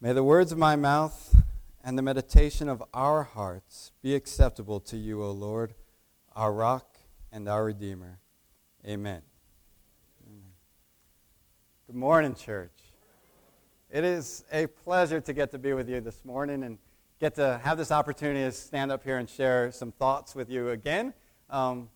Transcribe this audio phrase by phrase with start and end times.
[0.00, 1.42] May the words of my mouth
[1.82, 5.74] and the meditation of our hearts be acceptable to you, O Lord,
[6.36, 6.98] our rock
[7.32, 8.20] and our redeemer.
[8.86, 9.22] Amen.
[11.88, 12.70] Good morning, church.
[13.90, 16.78] It is a pleasure to get to be with you this morning and
[17.18, 20.68] get to have this opportunity to stand up here and share some thoughts with you
[20.68, 21.12] again.
[21.50, 21.88] Um,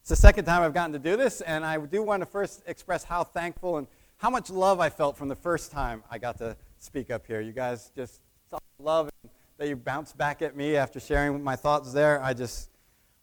[0.00, 2.62] it's the second time I've gotten to do this, and I do want to first
[2.66, 6.38] express how thankful and how much love I felt from the first time I got
[6.38, 6.56] to
[6.86, 7.40] speak up here.
[7.40, 8.20] You guys just
[8.78, 9.10] love
[9.58, 12.22] that you bounced back at me after sharing my thoughts there.
[12.22, 12.70] I just,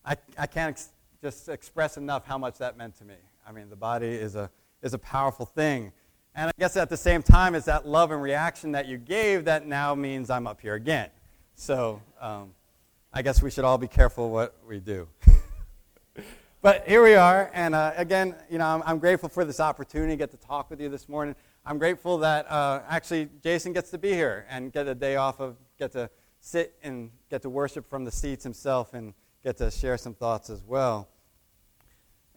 [0.05, 0.91] I, I can't ex-
[1.21, 3.15] just express enough how much that meant to me.
[3.47, 5.93] I mean, the body is a, is a powerful thing.
[6.35, 9.45] And I guess at the same time, it's that love and reaction that you gave
[9.45, 11.09] that now means I'm up here again.
[11.55, 12.53] So um,
[13.13, 15.07] I guess we should all be careful what we do.
[16.61, 20.13] but here we are, and uh, again, you know, I'm, I'm, grateful for this opportunity
[20.13, 21.35] to get to talk with you this morning.
[21.65, 25.39] I'm grateful that uh, actually Jason gets to be here and get a day off
[25.39, 26.09] of, get to
[26.41, 29.13] sit and get to worship from the seats himself and
[29.45, 31.07] get to share some thoughts as well.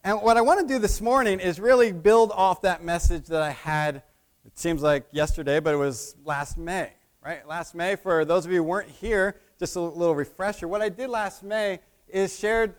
[0.01, 3.41] And what I want to do this morning is really build off that message that
[3.41, 3.97] I had,
[4.45, 7.45] it seems like yesterday, but it was last May, right?
[7.45, 10.69] Last May, for those of you who weren't here, just a little refresher.
[10.69, 12.75] What I did last May is shared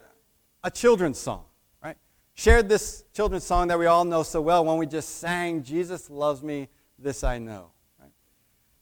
[0.65, 1.45] a children's song?
[2.39, 6.09] Shared this children's song that we all know so well when we just sang, Jesus
[6.09, 7.73] loves me, this I know.
[8.01, 8.13] Right?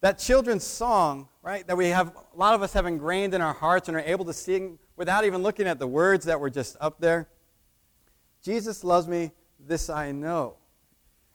[0.02, 3.54] That children's song, right, that we have, a lot of us have ingrained in our
[3.54, 6.76] hearts and are able to sing without even looking at the words that were just
[6.82, 7.30] up there
[8.44, 10.56] Jesus loves me, this I know.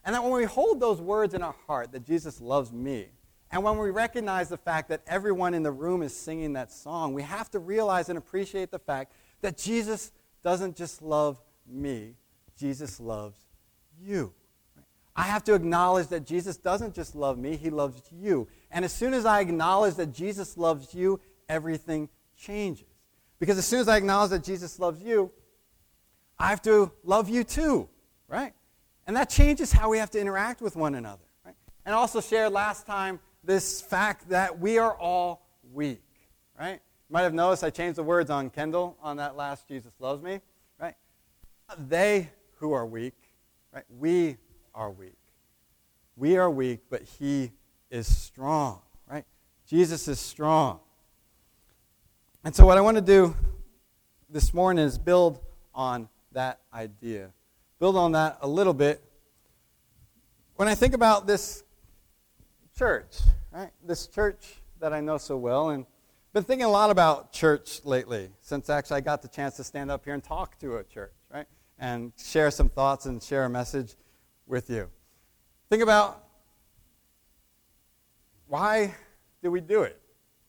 [0.06, 3.08] And that when we hold those words in our heart, that Jesus loves me,
[3.50, 7.16] and when we recognize the fact that everyone in the room is singing that song,
[7.16, 9.12] we have to realize and appreciate the fact
[9.42, 10.12] that Jesus
[10.44, 12.16] doesn't just love me,
[12.58, 13.40] Jesus loves
[14.00, 14.34] you.
[15.16, 18.48] I have to acknowledge that Jesus doesn't just love me, he loves you.
[18.72, 22.88] And as soon as I acknowledge that Jesus loves you, everything changes.
[23.40, 25.32] Because as soon as I acknowledge that Jesus loves you,
[26.40, 27.90] I have to love you too,
[28.28, 28.54] right?
[29.06, 31.56] And that changes how we have to interact with one another, right?
[31.86, 36.04] And also shared last time this fact that we are all weak,
[36.58, 36.80] right?
[37.10, 40.24] You might have noticed I changed the words on Kendall on that last Jesus loves
[40.24, 40.40] me,
[40.80, 40.96] right?
[41.78, 43.16] They who are weak,
[43.74, 43.84] right?
[44.00, 44.38] We
[44.74, 45.18] are weak.
[46.16, 47.52] We are weak, but he
[47.90, 49.26] is strong, right?
[49.68, 50.80] Jesus is strong.
[52.44, 53.36] And so what I want to do
[54.30, 55.40] this morning is build
[55.74, 57.32] on that idea.
[57.80, 59.04] Build on that a little bit.
[60.56, 61.64] When I think about this
[62.78, 63.18] church,
[63.52, 63.72] right?
[63.86, 65.86] This church that I know so well, and
[66.34, 69.92] been thinking a lot about church lately since actually I got the chance to stand
[69.92, 71.12] up here and talk to a church?
[71.82, 73.96] And share some thoughts and share a message
[74.46, 74.88] with you.
[75.70, 76.24] Think about
[78.48, 78.94] why
[79.42, 80.00] do we do it?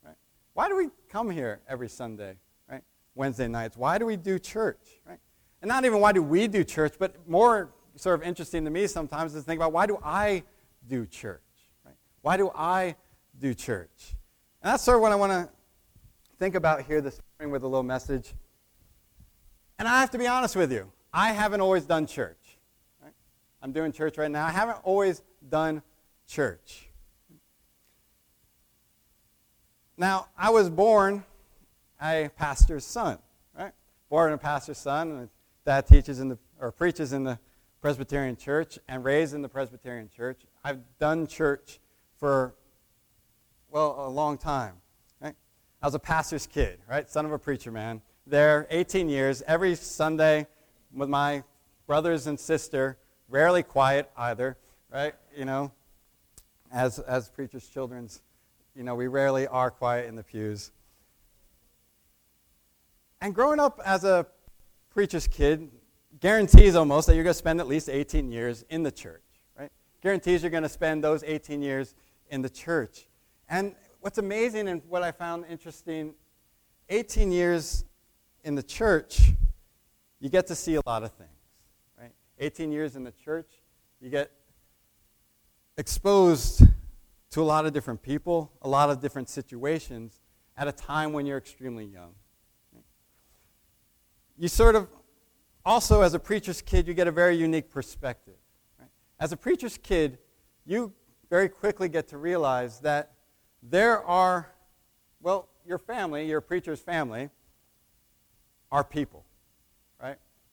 [0.04, 0.14] Right?
[0.52, 2.36] Why do we come here every Sunday,
[2.68, 2.82] right?
[3.14, 3.78] Wednesday nights.
[3.78, 5.18] Why do we do church, right?
[5.62, 8.86] And not even why do we do church, but more sort of interesting to me
[8.86, 10.42] sometimes is think about why do I
[10.86, 11.40] do church?
[11.84, 11.94] Right?
[12.20, 12.94] Why do I
[13.38, 14.16] do church?
[14.62, 15.48] And that's sort of what I want to
[16.38, 18.34] think about here this morning with a little message.
[19.78, 22.58] And I have to be honest with you, I haven't always done church.
[23.02, 23.12] Right?
[23.62, 24.46] I'm doing church right now.
[24.46, 25.82] I haven't always done
[26.26, 26.88] church.
[29.96, 31.24] Now, I was born
[32.02, 33.18] a pastor's son,
[33.56, 33.72] right?
[34.08, 35.28] Born a pastor's son,
[35.64, 37.38] dad teaches in the, or preaches in the
[37.80, 40.40] Presbyterian church and raised in the Presbyterian church.
[40.64, 41.78] I've done church
[42.18, 42.54] for,
[43.70, 44.74] well, a long time.
[45.20, 45.34] Right?
[45.82, 47.08] I was a pastor's kid, right?
[47.10, 48.00] Son of a preacher man.
[48.26, 50.46] There, 18 years, every Sunday
[50.94, 51.44] with my
[51.86, 52.98] brothers and sister,
[53.28, 54.56] rarely quiet either,
[54.90, 55.14] right?
[55.36, 55.72] You know,
[56.72, 58.22] as, as preachers' children's,
[58.74, 60.70] you know, we rarely are quiet in the pews.
[63.20, 64.26] And growing up as a
[64.90, 65.70] preacher's kid
[66.20, 69.22] guarantees almost that you're going to spend at least 18 years in the church,
[69.58, 69.70] right?
[70.02, 71.94] Guarantees you're going to spend those 18 years
[72.30, 73.06] in the church.
[73.48, 76.14] And what's amazing and what I found interesting
[76.88, 77.84] 18 years
[78.44, 79.32] in the church,
[80.22, 81.28] you get to see a lot of things,
[82.00, 82.12] right?
[82.38, 83.50] 18 years in the church,
[84.00, 84.30] you get
[85.76, 86.62] exposed
[87.32, 90.20] to a lot of different people, a lot of different situations
[90.56, 92.14] at a time when you're extremely young
[94.42, 94.88] you sort of
[95.64, 98.34] also, as a preacher's kid, you get a very unique perspective.
[98.76, 98.88] Right?
[99.20, 100.18] As a preacher's kid,
[100.66, 100.92] you
[101.30, 103.12] very quickly get to realize that
[103.62, 104.52] there are,
[105.20, 107.30] well, your family, your preacher's family,
[108.72, 109.24] are people?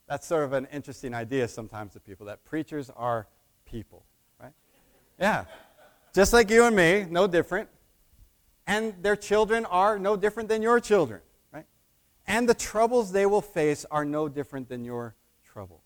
[0.09, 3.27] That's sort of an interesting idea sometimes to people that preachers are
[3.63, 4.03] people,
[4.41, 4.53] right?
[5.19, 5.45] Yeah.
[6.15, 7.69] just like you and me, no different.
[8.65, 11.21] And their children are no different than your children,
[11.51, 11.67] right?
[12.25, 15.83] And the troubles they will face are no different than your troubles.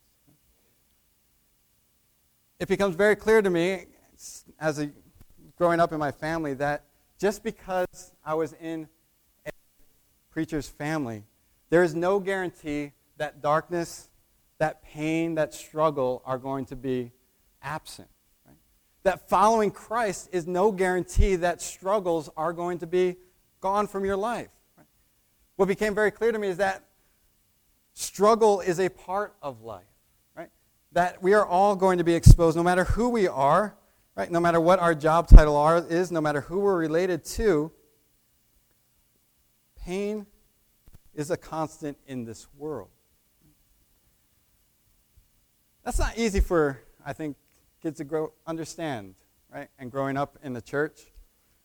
[2.61, 3.87] It becomes very clear to me
[4.57, 4.89] as a
[5.57, 6.85] growing up in my family that
[7.19, 8.87] just because I was in
[9.45, 9.51] a
[10.31, 11.25] preacher's family,
[11.69, 14.09] there is no guarantee that darkness,
[14.63, 17.11] that pain, that struggle are going to be
[17.61, 18.07] absent.
[18.47, 18.55] Right?
[19.03, 23.17] That following Christ is no guarantee that struggles are going to be
[23.59, 24.47] gone from your life.
[24.77, 24.87] Right?
[25.57, 26.85] What became very clear to me is that
[27.93, 29.83] struggle is a part of life.
[30.33, 30.49] Right?
[30.93, 33.75] That we are all going to be exposed, no matter who we are,
[34.15, 34.31] right?
[34.31, 37.69] No matter what our job title are, is, no matter who we're related to,
[39.75, 40.25] pain
[41.13, 42.87] is a constant in this world.
[45.83, 47.35] That's not easy for, I think,
[47.81, 49.15] kids to grow understand,
[49.53, 49.67] right?
[49.77, 51.01] And growing up in the church.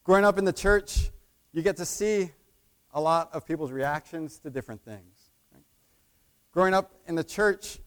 [0.02, 1.10] Growing up in the church,
[1.52, 2.32] you get to see
[2.92, 5.30] a lot of people's reactions to different things.
[5.52, 5.62] Right?
[6.52, 7.78] Growing up in the church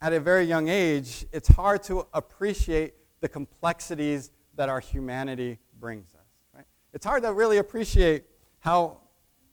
[0.00, 6.08] at a very young age, it's hard to appreciate the complexities that our humanity brings
[6.14, 6.26] us.
[6.54, 6.66] Right?
[6.92, 8.24] It's hard to really appreciate
[8.58, 8.98] how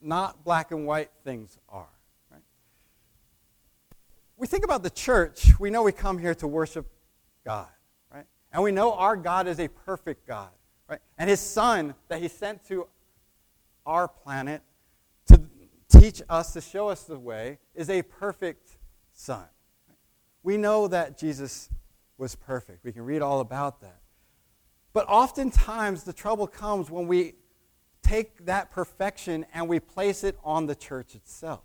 [0.02, 1.88] not black and white things are.
[4.40, 6.90] We think about the church, we know we come here to worship
[7.44, 7.68] God,
[8.10, 8.24] right?
[8.54, 10.48] And we know our God is a perfect God,
[10.88, 11.02] right?
[11.18, 12.88] And his son that he sent to
[13.86, 14.62] our planet
[15.28, 15.42] to
[15.90, 18.78] teach us, to show us the way, is a perfect
[19.12, 19.44] son.
[20.42, 21.70] We know that Jesus
[22.18, 22.86] was perfect.
[22.86, 24.00] We can read all about that.
[24.94, 27.36] But oftentimes the trouble comes when we
[28.02, 31.60] take that perfection and we place it on the church itself.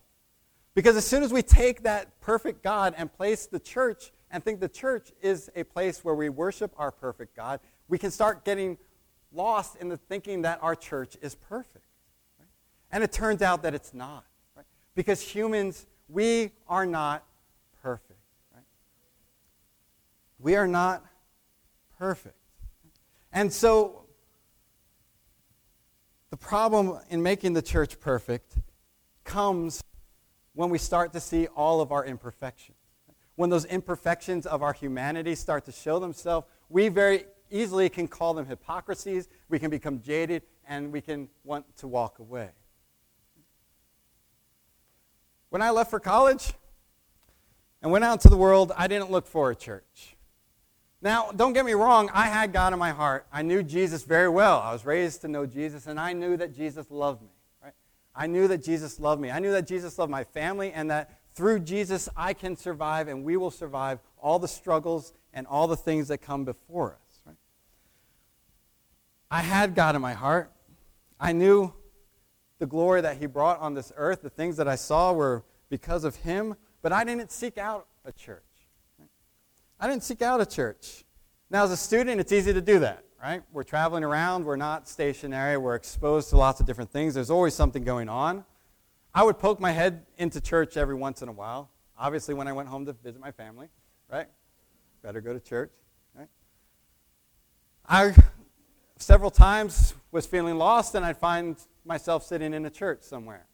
[0.75, 4.61] Because as soon as we take that perfect God and place the church and think
[4.61, 8.77] the church is a place where we worship our perfect God, we can start getting
[9.33, 11.85] lost in the thinking that our church is perfect.
[12.39, 12.49] Right?
[12.91, 14.25] And it turns out that it's not.
[14.57, 14.67] Right?
[14.97, 17.25] Because humans, we are not
[17.81, 18.19] perfect.
[18.53, 18.65] Right?
[20.41, 21.05] We are not
[21.99, 22.37] perfect.
[23.33, 24.07] And so
[26.31, 28.57] the problem in making the church perfect
[29.23, 29.84] comes
[30.55, 32.79] when we start to see all of our imperfections.
[33.37, 38.35] When those imperfections of our humanity start to show themselves, we very easily can call
[38.35, 42.51] them hypocrisies, we can become jaded, and we can want to walk away.
[45.51, 46.53] When I left for college
[47.83, 50.17] and went out into the world, I didn't look for a church.
[51.03, 53.27] Now, don't get me wrong, I had God in my heart.
[53.31, 54.59] I knew Jesus very well.
[54.61, 57.34] I was raised to know Jesus, and I knew that Jesus loved me.
[58.17, 58.25] Right?
[58.25, 59.31] I knew that Jesus loved me.
[59.31, 63.25] I knew that Jesus loved my family, and that through Jesus I can survive, and
[63.25, 67.21] we will survive all the struggles and all the things that come before us.
[67.27, 67.37] Right?
[69.31, 70.53] I had God in my heart.
[71.19, 71.73] I knew
[72.59, 74.23] the glory that He brought on this earth.
[74.23, 78.13] The things that I saw were because of Him, but I didn't seek out a
[78.13, 78.43] church.
[79.81, 81.05] I didn't seek out a church.
[81.51, 83.43] Now, as a student, it's easy to do that, right?
[83.53, 87.15] We're traveling around, we're not stationary, we're exposed to lots of different things.
[87.15, 88.45] There's always something going on.
[89.15, 91.71] I would poke my head into church every once in a while.
[91.99, 93.71] Obviously, when I went home to visit my family,
[94.13, 94.27] right?
[95.03, 95.71] Better go to church,
[96.15, 96.29] right?
[97.89, 98.15] I
[98.99, 103.47] several times was feeling lost, and I'd find myself sitting in a church somewhere.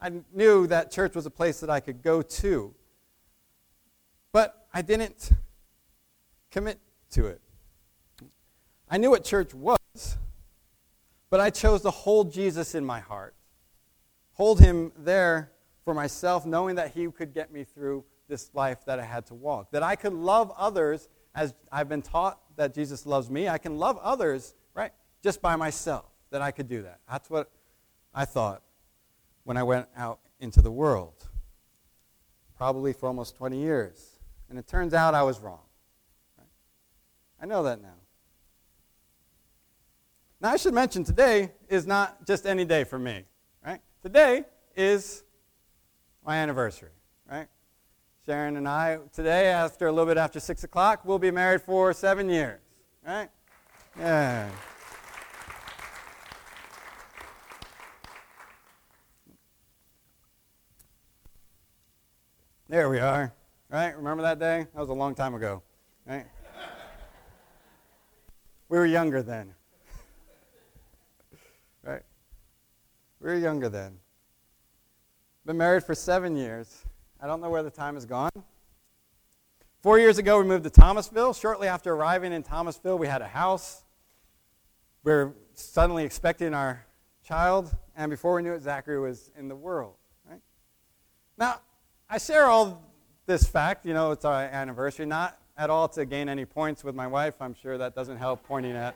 [0.00, 2.74] I knew that church was a place that I could go to.
[4.32, 5.32] But I didn't
[6.50, 6.78] commit
[7.10, 7.42] to it.
[8.90, 10.16] I knew what church was,
[11.30, 13.34] but I chose to hold Jesus in my heart,
[14.32, 15.52] hold him there
[15.84, 19.34] for myself, knowing that he could get me through this life that I had to
[19.34, 23.48] walk, that I could love others as I've been taught that Jesus loves me.
[23.48, 24.92] I can love others, right,
[25.22, 27.00] just by myself, that I could do that.
[27.10, 27.50] That's what
[28.14, 28.62] I thought
[29.44, 31.28] when I went out into the world,
[32.56, 34.18] probably for almost 20 years.
[34.50, 35.60] And it turns out I was wrong.
[36.36, 36.48] Right?
[37.40, 37.97] I know that now.
[40.40, 43.24] Now, I should mention today is not just any day for me.
[43.64, 43.80] Right?
[44.02, 44.44] Today
[44.76, 45.24] is
[46.24, 46.92] my anniversary.
[47.28, 47.48] Right?
[48.24, 51.92] Sharon and I, today, after a little bit after 6 o'clock, we'll be married for
[51.92, 52.60] seven years.
[53.04, 53.28] Right?
[53.98, 54.48] Yeah.
[62.68, 63.34] There we are.
[63.70, 63.96] Right?
[63.96, 64.66] Remember that day?
[64.72, 65.62] That was a long time ago.
[66.06, 66.26] Right?
[68.68, 69.54] we were younger then.
[73.20, 73.98] We were younger then.
[75.44, 76.84] Been married for seven years.
[77.20, 78.30] I don't know where the time has gone.
[79.80, 81.32] Four years ago, we moved to Thomasville.
[81.32, 83.84] Shortly after arriving in Thomasville, we had a house.
[85.04, 86.84] We were suddenly expecting our
[87.24, 89.94] child, and before we knew it, Zachary was in the world.
[90.28, 90.40] Right?
[91.36, 91.60] Now,
[92.08, 92.82] I share all
[93.26, 96.94] this fact, you know, it's our anniversary, not at all to gain any points with
[96.94, 97.34] my wife.
[97.40, 98.94] I'm sure that doesn't help pointing at,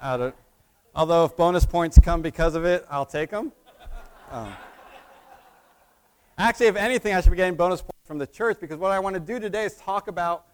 [0.00, 0.34] at it.
[0.96, 3.52] Although if bonus points come because of it, I'll take them.
[4.30, 4.50] Um,
[6.38, 8.98] actually, if anything, I should be getting bonus points from the church because what I
[8.98, 10.46] want to do today is talk about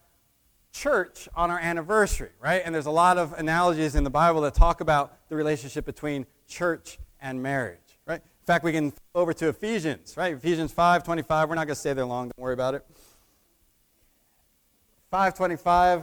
[0.72, 2.60] church on our anniversary, right?
[2.64, 6.26] And there's a lot of analogies in the Bible that talk about the relationship between
[6.48, 8.20] church and marriage, right?
[8.20, 10.34] In fact, we can over to Ephesians, right?
[10.34, 11.48] Ephesians 5 25.
[11.50, 12.84] We're not going to stay there long, don't worry about it.
[15.12, 16.02] 525,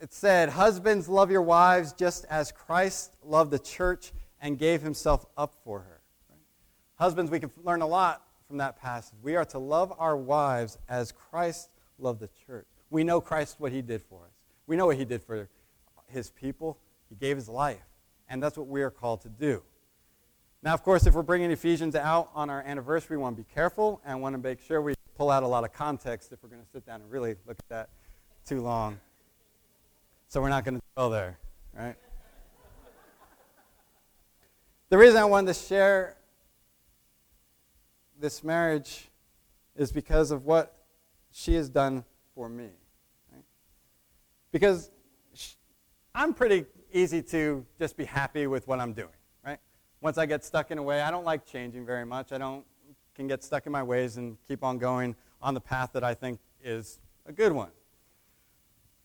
[0.00, 5.26] it said, Husbands, love your wives just as Christ loved the church and gave himself
[5.36, 6.00] up for her.
[6.30, 6.38] Right?
[6.96, 9.18] Husbands, we can learn a lot from that passage.
[9.22, 12.66] We are to love our wives as Christ loved the church.
[12.90, 14.32] We know Christ, what he did for us.
[14.66, 15.48] We know what he did for
[16.06, 16.78] his people.
[17.08, 17.84] He gave his life.
[18.28, 19.62] And that's what we are called to do.
[20.62, 23.48] Now, of course, if we're bringing Ephesians out on our anniversary, we want to be
[23.54, 26.48] careful and want to make sure we pull out a lot of context if we're
[26.48, 27.88] going to sit down and really look at that
[28.44, 28.98] too long.
[30.28, 31.38] So we're not going to go there,
[31.72, 31.96] right?
[34.90, 36.16] the reason I wanted to share
[38.20, 39.08] this marriage
[39.74, 40.76] is because of what
[41.30, 42.04] she has done
[42.34, 42.68] for me.
[43.32, 43.44] Right?
[44.52, 44.90] Because
[46.14, 49.08] I'm pretty easy to just be happy with what I'm doing,
[49.44, 49.58] right?
[50.02, 52.32] Once I get stuck in a way, I don't like changing very much.
[52.32, 52.64] I don't
[53.14, 56.14] can get stuck in my ways and keep on going on the path that I
[56.14, 57.70] think is a good one.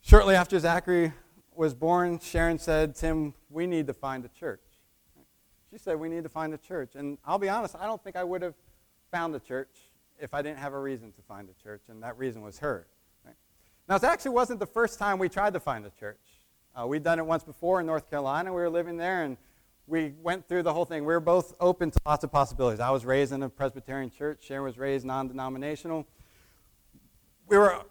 [0.06, 1.14] Shortly after Zachary
[1.56, 4.60] was born, Sharon said, Tim, we need to find a church.
[5.72, 6.96] She said, We need to find a church.
[6.96, 8.54] And I'll be honest, I don't think I would have
[9.12, 9.70] found a church
[10.20, 12.86] if I didn't have a reason to find a church, and that reason was her.
[13.88, 16.20] Now, it actually wasn't the first time we tried to find a church.
[16.76, 18.52] Uh, we'd done it once before in North Carolina.
[18.52, 19.38] We were living there, and
[19.88, 21.06] we went through the whole thing.
[21.06, 22.82] We were both open to lots of possibilities.
[22.82, 24.44] I was raised in a Presbyterian church.
[24.44, 26.06] Sharon was raised non-denominational.
[27.48, 27.84] We were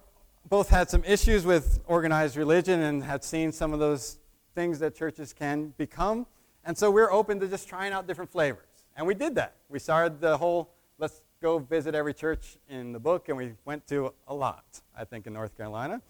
[0.49, 4.19] both had some issues with organized religion and had seen some of those
[4.55, 6.25] things that churches can become.
[6.65, 8.67] And so we we're open to just trying out different flavors.
[8.95, 9.55] And we did that.
[9.69, 13.85] We started the whole let's go visit every church in the book, and we went
[13.87, 14.63] to a lot,
[14.97, 16.01] I think, in North Carolina.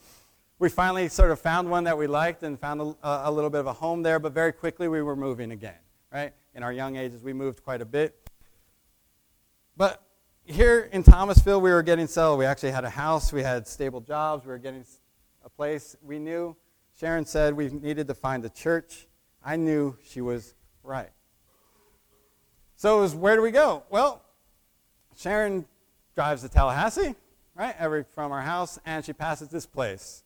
[0.60, 3.60] We finally sort of found one that we liked and found a, a little bit
[3.60, 5.80] of a home there, but very quickly we were moving again,
[6.12, 6.34] right?
[6.54, 8.30] In our young ages, we moved quite a bit.
[9.76, 10.04] But
[10.46, 12.40] here in Thomasville, we were getting settled.
[12.40, 14.86] We actually had a house, we had stable jobs, we were getting
[15.44, 15.96] a place.
[16.02, 16.56] We knew,
[17.00, 19.08] Sharon said, we needed to find a church.
[19.44, 21.12] I knew she was right.
[22.76, 23.84] So it was, where do we go?
[23.90, 24.22] Well,
[25.16, 25.66] Sharon
[26.16, 27.16] drives to Tallahassee,
[27.56, 30.24] right, every from our house, and she passes this place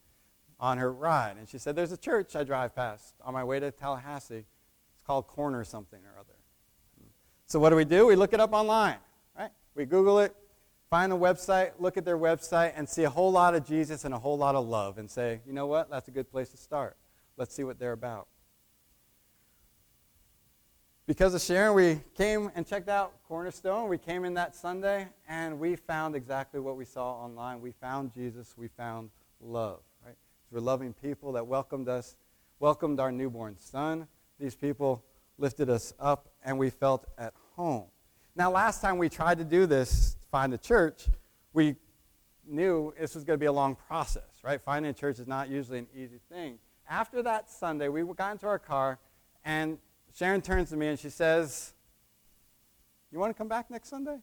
[0.60, 1.38] on her ride.
[1.38, 4.46] And she said, There's a church I drive past on my way to Tallahassee.
[4.94, 6.34] It's called Corner something or other.
[7.46, 8.08] So what do we do?
[8.08, 8.98] We look it up online?
[9.78, 10.36] We Google it,
[10.90, 14.14] find the website, look at their website, and see a whole lot of Jesus and
[14.14, 15.92] a whole lot of love, and say, you know what?
[15.92, 16.98] That's a good place to start.
[17.38, 18.28] Let's see what they're about.
[21.06, 23.88] Because of Sharon, we came and checked out Cornerstone.
[23.88, 27.62] We came in that Sunday, and we found exactly what we saw online.
[27.62, 28.56] We found Jesus.
[28.58, 29.82] We found love.
[30.04, 30.16] Right?
[30.50, 32.16] We're loving people that welcomed us,
[32.60, 34.08] welcomed our newborn son.
[34.40, 35.04] These people
[35.38, 37.86] lifted us up, and we felt at home.
[38.38, 41.08] Now, last time we tried to do this, find a church,
[41.54, 41.76] we
[42.48, 44.62] knew this was going to be a long process, right?
[44.62, 46.60] Finding a church is not usually an easy thing.
[46.88, 49.00] After that Sunday, we got into our car,
[49.44, 49.80] and
[50.16, 51.74] Sharon turns to me and she says,
[53.12, 54.18] You want to come back next Sunday?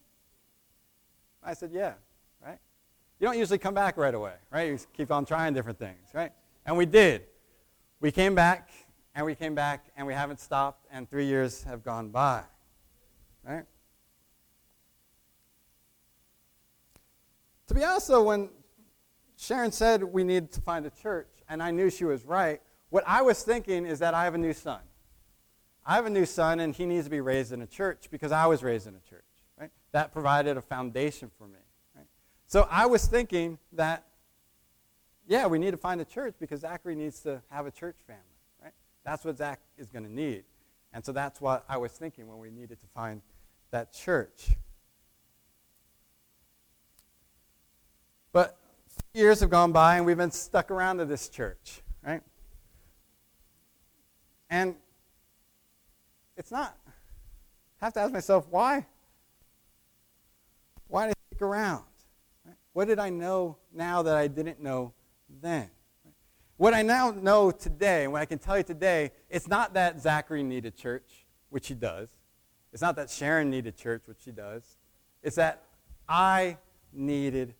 [1.42, 1.94] I said, Yeah,
[2.40, 2.58] right?
[3.18, 4.70] You don't usually come back right away, right?
[4.70, 6.30] You keep on trying different things, right?
[6.64, 7.22] And we did.
[7.98, 8.70] We came back,
[9.12, 12.44] and we came back, and we haven't stopped, and three years have gone by,
[13.42, 13.64] right?
[17.74, 18.50] To be honest, though, when
[19.36, 23.02] Sharon said we needed to find a church, and I knew she was right, what
[23.04, 24.78] I was thinking is that I have a new son.
[25.84, 28.30] I have a new son, and he needs to be raised in a church because
[28.30, 29.24] I was raised in a church.
[29.58, 29.70] Right?
[29.90, 31.58] That provided a foundation for me.
[31.96, 32.06] Right?
[32.46, 34.04] So I was thinking that,
[35.26, 38.22] yeah, we need to find a church because Zachary needs to have a church family.
[38.62, 38.74] Right?
[39.04, 40.44] That's what Zach is going to need.
[40.92, 43.20] And so that's what I was thinking when we needed to find
[43.72, 44.50] that church.
[48.34, 48.58] But
[49.14, 52.20] years have gone by, and we've been stuck around to this church, right?
[54.50, 54.74] And
[56.36, 56.76] it's not.
[57.80, 58.86] I have to ask myself, why?
[60.88, 61.84] Why did I stick around?
[62.72, 64.92] What did I know now that I didn't know
[65.40, 65.70] then.
[66.56, 70.00] What I now know today, and what I can tell you today, it's not that
[70.00, 72.08] Zachary needed church, which he does.
[72.72, 74.76] It's not that Sharon needed church, which she does.
[75.22, 75.62] It's that
[76.08, 76.58] I
[76.92, 77.54] needed.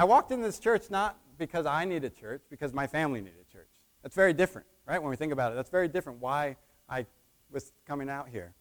[0.00, 3.68] I walked in this church not because I needed church, because my family needed church.
[4.02, 4.98] That's very different, right?
[4.98, 6.56] When we think about it, that's very different why
[6.88, 7.04] I
[7.50, 8.54] was coming out here.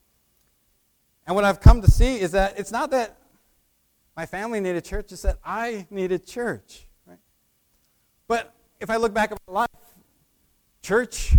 [1.25, 3.15] And what I've come to see is that it's not that
[4.17, 6.85] my family needed church, it's that I needed church.
[7.05, 7.19] Right?
[8.27, 9.69] But if I look back at my life,
[10.81, 11.37] church,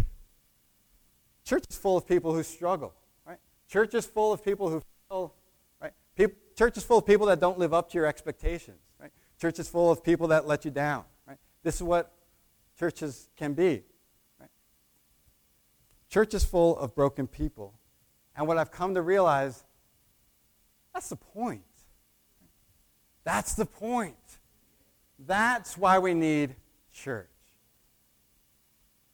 [1.45, 2.95] church is full of people who struggle.
[3.27, 3.39] Right?
[3.69, 5.35] Church is full of people who feel,
[5.79, 5.93] right?
[6.17, 8.81] People, church is full of people that don't live up to your expectations.
[9.41, 11.05] Church is full of people that let you down.
[11.27, 11.39] Right?
[11.63, 12.13] This is what
[12.79, 13.83] churches can be.
[14.39, 14.51] Right?
[16.11, 17.75] Church is full of broken people.
[18.37, 19.65] And what I've come to realize
[20.93, 21.63] that's the point.
[23.25, 24.17] That's the point.
[25.19, 26.57] That's why we need
[26.93, 27.29] church.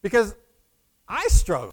[0.02, 0.34] Because
[1.08, 1.72] I struggle.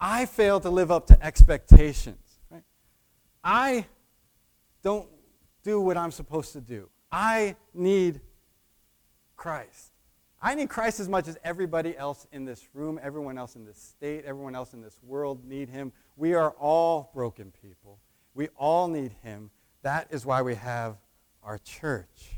[0.00, 2.38] I fail to live up to expectations.
[2.50, 2.62] Right?
[3.42, 3.86] I
[4.82, 5.08] don't
[5.62, 6.90] do what I'm supposed to do.
[7.14, 8.20] I need
[9.36, 9.92] Christ.
[10.42, 13.78] I need Christ as much as everybody else in this room, everyone else in this
[13.78, 15.92] state, everyone else in this world need him.
[16.16, 18.00] We are all broken people.
[18.34, 19.50] We all need him.
[19.82, 20.96] That is why we have
[21.40, 22.32] our church.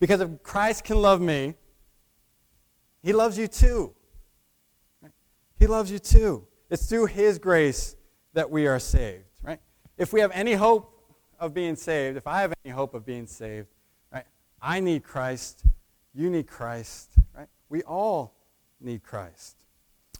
[0.00, 1.56] Because if Christ can love me,
[3.02, 3.94] he loves you too.
[5.58, 6.46] He loves you too.
[6.70, 7.96] It's through his grace
[8.32, 9.60] that we are saved, right?
[9.98, 10.95] If we have any hope
[11.38, 13.68] of being saved, if I have any hope of being saved,
[14.12, 14.24] right?
[14.60, 15.64] I need Christ,
[16.14, 17.48] you need Christ, right?
[17.68, 18.34] We all
[18.80, 19.56] need Christ.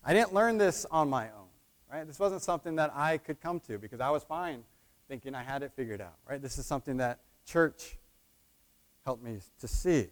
[0.04, 1.46] I didn't learn this on my own.
[1.92, 2.06] Right?
[2.06, 4.64] This wasn't something that I could come to because I was fine
[5.08, 6.16] thinking I had it figured out.
[6.28, 6.42] Right?
[6.42, 7.96] This is something that church
[9.04, 10.08] helped me to see.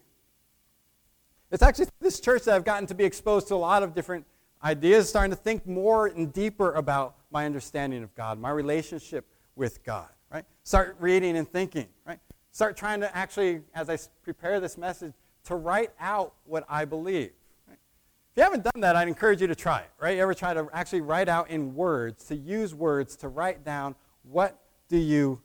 [1.50, 4.24] It's actually this church that I've gotten to be exposed to a lot of different
[4.62, 9.26] ideas, starting to think more and deeper about my understanding of God, my relationship
[9.56, 10.08] with God.
[10.34, 10.44] Right?
[10.64, 11.86] Start reading and thinking.
[12.04, 12.18] Right?
[12.50, 15.12] Start trying to actually, as I prepare this message,
[15.44, 17.30] to write out what I believe.
[17.70, 20.16] If you haven't done that, I'd encourage you to try it, right?
[20.16, 23.94] You ever try to actually write out in words, to use words to write down
[24.24, 25.40] what do you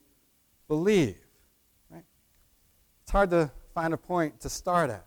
[0.68, 1.18] believe,
[1.92, 2.04] right?
[3.04, 5.06] It's hard to find a point to start at.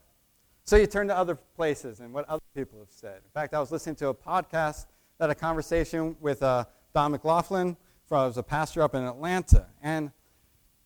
[0.65, 3.17] So you turn to other places and what other people have said.
[3.17, 4.87] In fact, I was listening to a podcast
[5.19, 7.77] that had a conversation with uh, Don McLaughlin,
[8.13, 9.69] from, was a pastor up in Atlanta.
[9.83, 10.11] And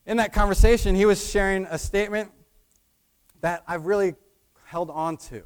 [0.06, 2.30] in that conversation, he was sharing a statement
[3.40, 4.14] that I've really
[4.64, 5.42] held on to.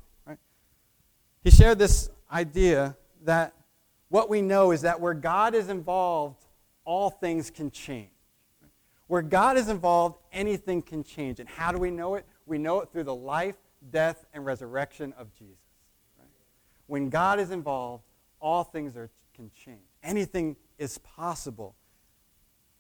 [1.43, 3.55] He shared this idea that
[4.11, 6.45] what we know is that where God is involved,
[6.85, 8.11] all things can change.
[9.07, 11.41] Where God is involved, anything can change.
[11.41, 12.27] And how do we know it?
[12.45, 13.57] We know it through the life,
[13.91, 15.57] death, and resurrection of Jesus.
[16.19, 16.29] Right?
[16.89, 18.05] When God is involved,
[18.39, 19.81] all things are, can change.
[20.03, 21.77] Anything is possible.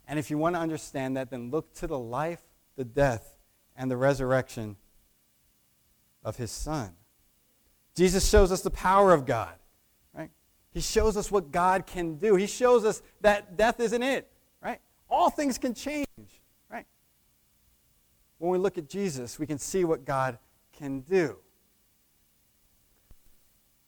[0.08, 2.42] And if you want to understand that, then look to the life,
[2.74, 3.36] the death,
[3.76, 4.76] and the resurrection
[6.24, 6.92] of his Son.
[7.94, 9.54] Jesus shows us the power of God.
[10.12, 10.30] Right?
[10.72, 12.34] He shows us what God can do.
[12.34, 14.28] He shows us that death isn't it.
[14.62, 14.80] Right?
[15.08, 16.06] All things can change.
[16.70, 16.86] Right?
[18.38, 20.38] When we look at Jesus, we can see what God
[20.72, 21.36] can do.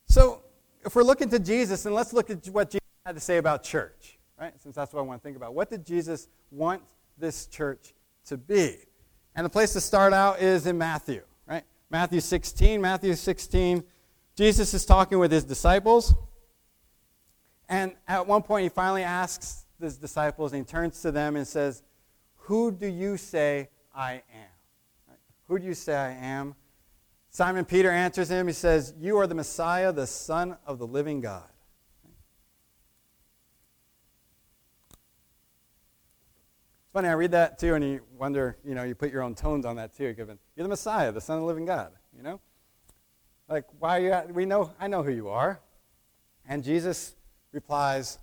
[0.06, 0.42] So,
[0.84, 3.62] if we're looking to Jesus, and let's look at what Jesus had to say about
[3.62, 4.52] church, right?
[4.60, 5.54] Since that's what I want to think about.
[5.54, 6.82] What did Jesus want
[7.18, 7.94] this church
[8.26, 8.76] to be?
[9.34, 11.22] And the place to start out is in Matthew.
[11.46, 11.64] Right?
[11.90, 12.80] Matthew 16.
[12.80, 13.82] Matthew 16,
[14.36, 16.14] Jesus is talking with his disciples.
[17.68, 21.46] And at one point, he finally asks his disciples, and he turns to them and
[21.46, 21.82] says,
[22.36, 24.50] Who do you say I am?
[25.08, 25.18] Right?
[25.48, 26.54] Who do you say I am?
[27.30, 28.46] Simon Peter answers him.
[28.46, 31.48] He says, You are the Messiah, the Son of the living God.
[32.04, 32.14] It's
[36.92, 39.64] funny, I read that too, and you wonder, you know, you put your own tones
[39.64, 42.40] on that too, given you're the Messiah, the Son of the living God, you know?
[43.48, 45.60] Like, why you at, we know, I know who you are.
[46.46, 47.14] And Jesus
[47.52, 48.18] replies,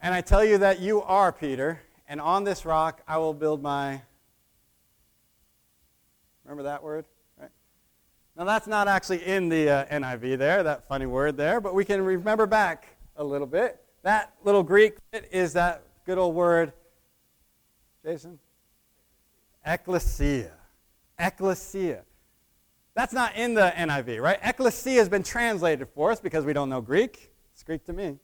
[0.00, 3.62] And I tell you that you are Peter, and on this rock I will build
[3.62, 4.02] my.
[6.44, 7.04] Remember that word?
[7.38, 7.50] Right?
[8.36, 11.84] Now, that's not actually in the uh, NIV there, that funny word there, but we
[11.84, 13.80] can remember back a little bit.
[14.02, 16.72] That little Greek is that good old word
[18.06, 18.38] Jason?
[19.66, 20.52] Ecclesia.
[21.18, 22.04] Ecclesia.
[22.94, 24.38] That's not in the NIV, right?
[24.44, 27.32] Ecclesia has been translated for us because we don't know Greek.
[27.52, 28.16] It's Greek to me.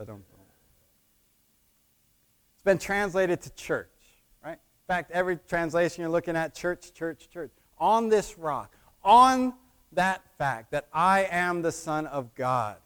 [0.00, 0.24] I don't.
[2.56, 3.90] It's been translated to church,
[4.42, 4.52] right?
[4.52, 7.50] In fact, every translation you're looking at, church, church, church.
[7.76, 9.52] On this rock, on
[9.92, 12.78] that fact that I am the Son of God,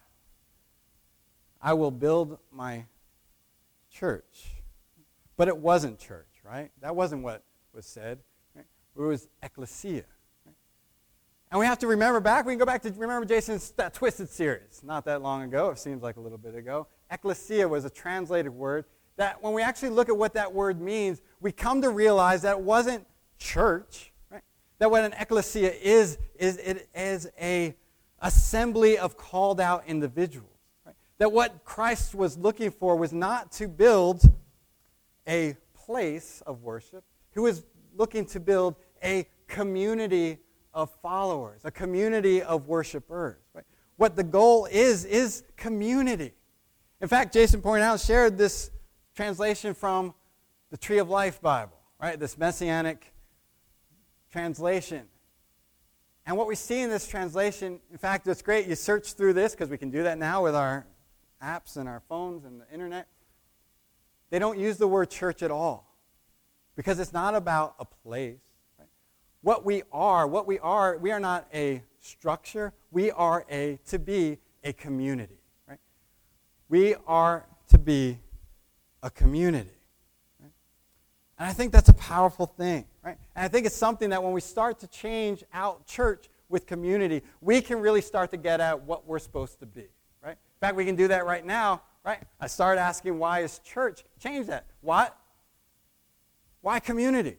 [1.61, 2.87] I will build my
[3.89, 4.58] church.
[5.39, 6.69] But it wasn't church, right?
[6.81, 8.19] That wasn't what was said.
[8.53, 8.65] Right?
[8.97, 10.03] It was ecclesia.
[10.45, 10.55] Right?
[11.49, 14.29] And we have to remember back, we can go back to remember Jason's that Twisted
[14.29, 15.69] series, not that long ago.
[15.69, 16.87] It seems like a little bit ago.
[17.09, 18.83] Ecclesia was a translated word
[19.15, 22.57] that when we actually look at what that word means, we come to realize that
[22.57, 24.43] it wasn't church, right?
[24.79, 27.77] That what an ecclesia is, is it is a
[28.21, 30.49] assembly of called out individuals.
[30.85, 30.95] Right?
[31.17, 34.21] That what Christ was looking for was not to build
[35.29, 37.03] a place of worship.
[37.33, 37.63] He was
[37.95, 40.39] looking to build a community
[40.73, 43.37] of followers, a community of worshipers.
[43.53, 43.63] Right?
[43.97, 46.33] What the goal is, is community.
[47.01, 48.71] In fact, Jason pointed out, shared this
[49.15, 50.13] translation from
[50.71, 52.19] the Tree of Life Bible, right?
[52.19, 53.13] This messianic
[54.31, 55.03] translation.
[56.25, 58.67] And what we see in this translation, in fact, it's great.
[58.67, 60.85] You search through this because we can do that now with our
[61.41, 63.07] apps and our phones and the internet.
[64.29, 65.95] They don't use the word church at all
[66.75, 68.39] because it's not about a place.
[68.77, 68.87] Right?
[69.41, 72.73] What we are, what we are, we are not a structure.
[72.91, 75.41] We are a to be a community.
[75.67, 75.79] Right?
[76.69, 78.19] We are to be
[79.01, 79.79] a community.
[81.39, 83.17] And I think that's a powerful thing, right?
[83.33, 87.23] And I think it's something that when we start to change out church with community,
[87.39, 89.85] we can really start to get at what we're supposed to be,
[90.21, 90.31] right?
[90.31, 92.19] In fact, we can do that right now, right?
[92.39, 94.03] I start asking why is church?
[94.19, 94.65] Change that.
[94.81, 95.17] What?
[96.61, 97.37] Why community?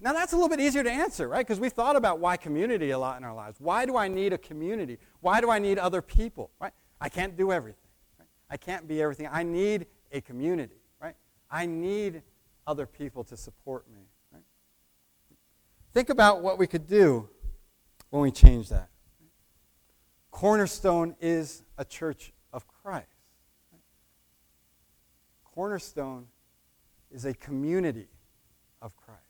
[0.00, 1.46] Now that's a little bit easier to answer, right?
[1.46, 3.60] Because we've thought about why community a lot in our lives.
[3.60, 4.98] Why do I need a community?
[5.20, 6.72] Why do I need other people, right?
[7.00, 7.78] I can't do everything.
[8.18, 8.28] Right?
[8.50, 9.28] I can't be everything.
[9.30, 11.14] I need a community, right?
[11.50, 12.22] I need
[12.66, 14.00] other people to support me?
[15.92, 17.28] Think about what we could do
[18.10, 18.88] when we change that.
[20.30, 23.11] Cornerstone is a church of Christ.
[25.54, 26.26] Cornerstone
[27.10, 28.08] is a community
[28.80, 29.20] of Christ.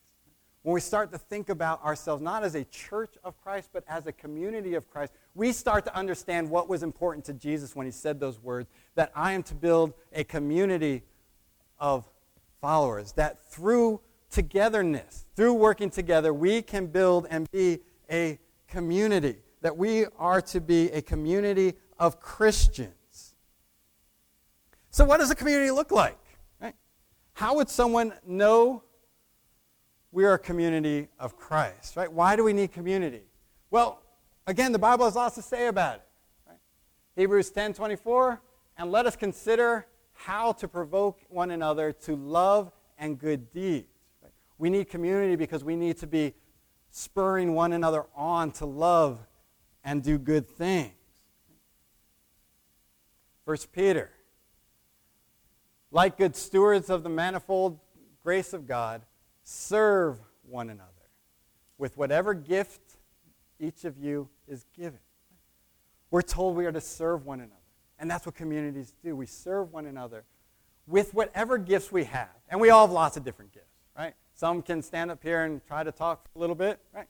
[0.62, 4.06] When we start to think about ourselves not as a church of Christ, but as
[4.06, 7.90] a community of Christ, we start to understand what was important to Jesus when he
[7.90, 11.02] said those words that I am to build a community
[11.80, 12.08] of
[12.60, 19.76] followers, that through togetherness, through working together, we can build and be a community, that
[19.76, 22.94] we are to be a community of Christians.
[24.92, 26.18] So, what does a community look like?
[26.60, 26.74] Right?
[27.32, 28.82] How would someone know
[30.12, 32.12] we are a community of Christ, right?
[32.12, 33.22] Why do we need community?
[33.70, 34.02] Well,
[34.46, 36.02] again, the Bible has lots to say about it.
[36.46, 36.58] Right?
[37.16, 38.42] Hebrews 10 24,
[38.76, 43.88] and let us consider how to provoke one another to love and good deeds.
[44.22, 44.32] Right?
[44.58, 46.34] We need community because we need to be
[46.90, 49.20] spurring one another on to love
[49.84, 50.92] and do good things.
[53.46, 54.10] First Peter,
[55.92, 57.78] like good stewards of the manifold
[58.24, 59.02] grace of God,
[59.44, 60.88] serve one another
[61.78, 62.80] with whatever gift
[63.60, 64.98] each of you is given.
[66.10, 67.56] We're told we are to serve one another.
[67.98, 69.14] And that's what communities do.
[69.14, 70.24] We serve one another
[70.86, 72.30] with whatever gifts we have.
[72.48, 74.14] And we all have lots of different gifts, right?
[74.34, 77.06] Some can stand up here and try to talk a little bit, right?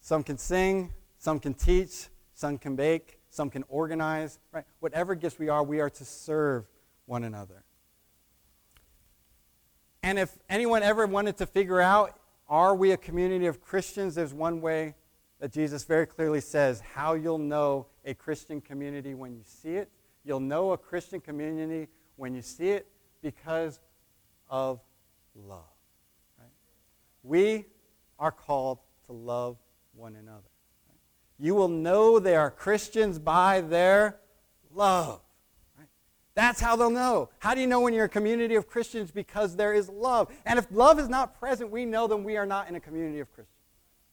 [0.00, 4.64] Some can sing, some can teach, some can bake, some can organize, right?
[4.80, 6.66] Whatever gifts we are, we are to serve
[7.08, 7.64] one another.
[10.02, 12.18] And if anyone ever wanted to figure out,
[12.48, 14.94] are we a community of Christians, there's one way
[15.40, 19.90] that Jesus very clearly says how you'll know a Christian community when you see it.
[20.24, 22.86] You'll know a Christian community when you see it
[23.22, 23.80] because
[24.50, 24.80] of
[25.34, 25.64] love.
[26.38, 26.50] Right?
[27.22, 27.64] We
[28.18, 29.56] are called to love
[29.94, 30.50] one another.
[30.88, 30.98] Right?
[31.38, 34.18] You will know they are Christians by their
[34.74, 35.20] love.
[36.38, 37.30] That's how they'll know.
[37.40, 39.10] How do you know when you're a community of Christians?
[39.10, 40.32] Because there is love.
[40.46, 43.18] And if love is not present, we know then we are not in a community
[43.18, 43.58] of Christians.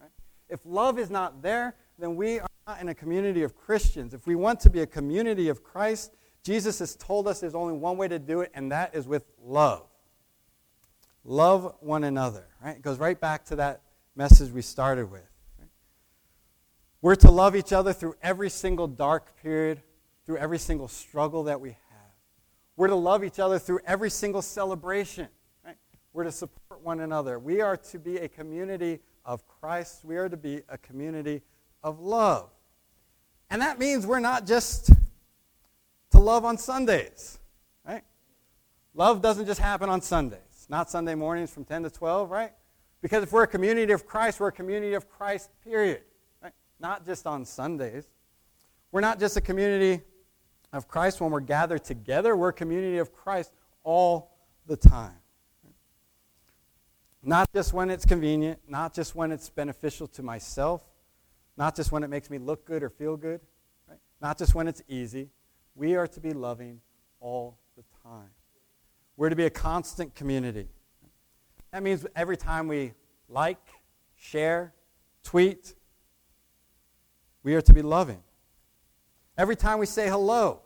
[0.01, 0.09] Right?
[0.49, 4.15] If love is not there, then we are not in a community of Christians.
[4.15, 7.75] If we want to be a community of Christ, Jesus has told us there's only
[7.75, 9.85] one way to do it, and that is with love.
[11.23, 12.47] Love one another.
[12.59, 12.77] Right?
[12.77, 13.81] It goes right back to that
[14.15, 15.29] message we started with.
[15.59, 15.69] Right?
[17.03, 19.83] We're to love each other through every single dark period,
[20.25, 21.84] through every single struggle that we have
[22.77, 25.27] we're to love each other through every single celebration.
[25.65, 25.77] Right?
[26.13, 27.39] We're to support one another.
[27.39, 30.03] We are to be a community of Christ.
[30.03, 31.41] We are to be a community
[31.83, 32.49] of love.
[33.49, 34.91] And that means we're not just
[36.11, 37.39] to love on Sundays,
[37.87, 38.03] right?
[38.93, 40.39] Love doesn't just happen on Sundays.
[40.69, 42.53] Not Sunday mornings from 10 to 12, right?
[43.01, 46.01] Because if we're a community of Christ, we're a community of Christ, period.
[46.41, 46.53] Right?
[46.79, 48.05] Not just on Sundays.
[48.91, 50.01] We're not just a community
[50.77, 53.51] of Christ when we're gathered together, we're a community of Christ
[53.83, 55.15] all the time.
[57.23, 60.81] Not just when it's convenient, not just when it's beneficial to myself,
[61.57, 63.39] not just when it makes me look good or feel good,
[63.87, 63.97] right?
[64.21, 65.29] not just when it's easy.
[65.75, 66.81] We are to be loving
[67.19, 68.29] all the time.
[69.17, 70.67] We're to be a constant community.
[71.71, 72.93] That means every time we
[73.29, 73.65] like,
[74.15, 74.73] share,
[75.23, 75.73] tweet,
[77.43, 78.21] we are to be loving.
[79.37, 80.61] Every time we say hello,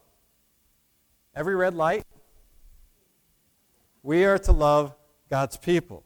[1.39, 2.04] every red light,
[4.04, 4.93] we are to love
[5.30, 6.04] God's people.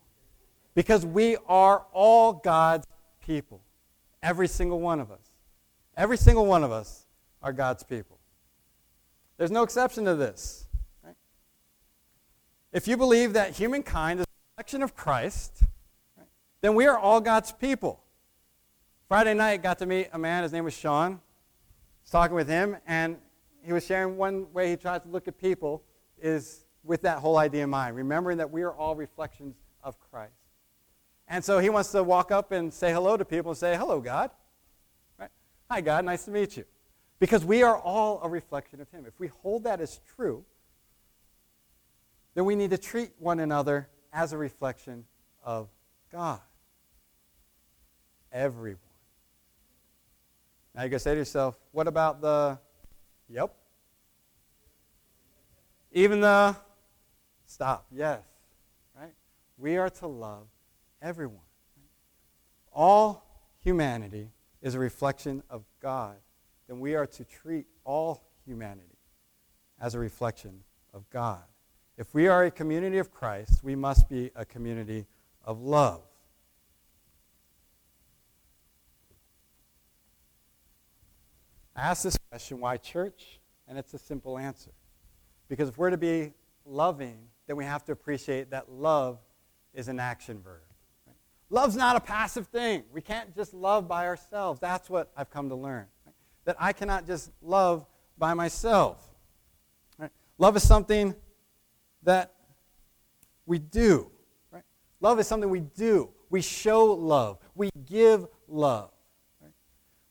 [0.76, 2.86] Because we are all God's
[3.26, 3.60] people.
[4.22, 5.32] Every single one of us.
[5.98, 7.08] Every single one of us
[7.42, 8.20] are God's people.
[9.38, 10.68] There's no exception to this.
[11.04, 11.16] Right?
[12.72, 15.64] If you believe that humankind is a reflection of Christ,
[16.16, 16.28] right,
[16.62, 18.04] then we are all God's people.
[19.08, 20.44] Friday night, got to meet a man.
[20.44, 21.14] His name was Sean.
[21.14, 21.18] I
[22.04, 23.18] was talking with him, and
[23.64, 25.84] he was sharing one way he tries to look at people
[26.22, 30.34] is with that whole idea in mind, remembering that we are all reflections of Christ.
[31.28, 34.02] And so he wants to walk up and say hello to people and say, Hello,
[34.02, 34.30] God.
[35.18, 35.30] Right?
[35.72, 36.66] Hi, God, nice to meet you.
[37.20, 39.06] Because we are all a reflection of Him.
[39.08, 40.44] If we hold that as true,
[42.36, 45.06] then we need to treat one another as a reflection
[45.44, 45.70] of
[46.12, 46.42] God.
[48.32, 48.80] Everyone.
[50.76, 52.58] Now you can say to yourself, what about the,
[53.30, 53.54] yep.
[55.92, 56.56] Even the,
[57.46, 58.22] stop, yes.
[59.00, 59.14] Right?
[59.58, 60.48] We are to love
[61.02, 61.38] everyone.
[62.72, 63.26] All
[63.60, 64.30] humanity
[64.62, 66.16] is a reflection of God.
[66.68, 68.98] Then we are to treat all humanity
[69.80, 71.44] as a reflection of God.
[71.98, 75.06] If we are a community of Christ, we must be a community
[75.44, 76.02] of love.
[81.76, 83.40] I ask this question why church?
[83.68, 84.72] And it's a simple answer.
[85.48, 86.34] Because if we're to be
[86.66, 89.20] loving, then we have to appreciate that love
[89.74, 90.62] is an action verb.
[91.50, 92.84] Love's not a passive thing.
[92.92, 94.60] We can't just love by ourselves.
[94.60, 95.86] That's what I've come to learn.
[96.06, 96.16] Right?
[96.46, 97.86] That I cannot just love
[98.18, 99.08] by myself.
[100.00, 100.10] Right?
[100.40, 101.14] Love is something
[102.02, 102.34] that
[103.46, 104.10] we do.
[104.52, 104.64] Right?
[105.00, 106.10] Love is something we do.
[106.30, 107.38] We show love.
[107.54, 108.93] We give love.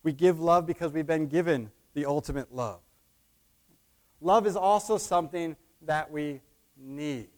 [0.03, 2.81] We give love because we've been given the ultimate love.
[4.21, 6.41] Love is also something that we
[6.77, 7.29] need.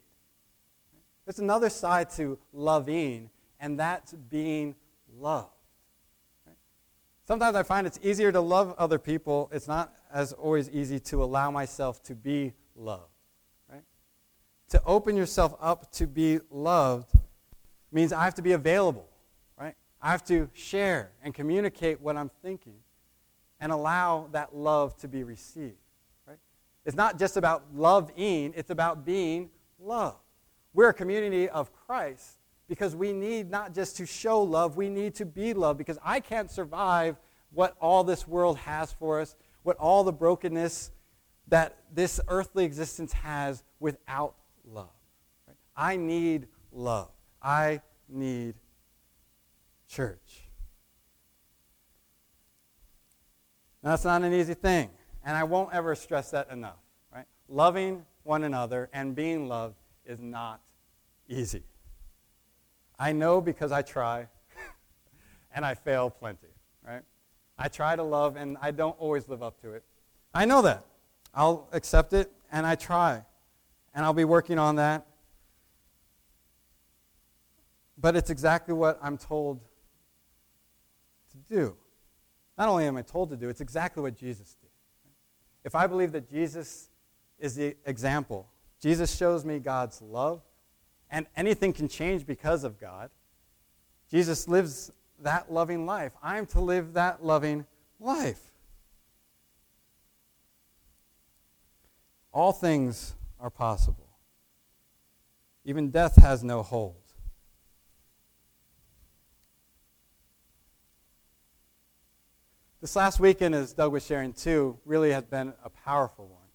[1.25, 4.75] There's another side to loving and that's being
[5.19, 5.49] loved.
[7.27, 9.49] Sometimes I find it's easier to love other people.
[9.51, 13.09] It's not as always easy to allow myself to be loved.
[13.67, 13.81] Right?
[14.69, 17.11] To open yourself up to be loved
[17.91, 19.09] means I have to be available.
[20.05, 22.75] I have to share and communicate what I'm thinking
[23.59, 25.79] and allow that love to be received.
[26.27, 26.37] Right?
[26.85, 30.19] It's not just about loving, it's about being loved.
[30.75, 32.37] We're a community of Christ
[32.69, 36.19] because we need not just to show love, we need to be love because I
[36.19, 37.17] can't survive
[37.51, 40.91] what all this world has for us, what all the brokenness
[41.47, 44.93] that this earthly existence has without love.
[45.47, 45.57] Right?
[45.75, 47.09] I need love.
[47.41, 48.53] I need
[49.87, 50.49] church.
[53.83, 54.89] Now, that's not an easy thing,
[55.23, 56.79] and I won't ever stress that enough.
[57.13, 57.25] Right?
[57.47, 60.59] Loving one another and being loved is not
[61.29, 61.63] easy.
[62.97, 64.27] I know because I try,
[65.55, 66.47] and I fail plenty,
[66.85, 67.03] right?
[67.57, 69.83] I try to love, and I don't always live up to it.
[70.33, 70.85] I know that.
[71.33, 73.23] I'll accept it, and I try.
[73.93, 75.05] And I'll be working on that.
[77.97, 79.65] But it's exactly what I'm told to
[81.49, 81.75] do.
[82.57, 84.69] Not only am I told to do, it's exactly what Jesus did.
[85.63, 86.89] If I believe that Jesus
[87.39, 88.47] is the example,
[88.81, 90.41] Jesus shows me God's love,
[91.09, 93.09] and anything can change because of God.
[94.09, 96.11] Jesus lives that loving life.
[96.21, 97.65] I'm to live that loving
[97.99, 98.39] life.
[102.31, 104.09] All things are possible.
[105.63, 107.04] Even death has no hold.
[112.85, 116.45] This last weekend, as Doug was sharing too, really has been a powerful one.